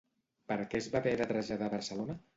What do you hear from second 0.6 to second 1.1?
què es va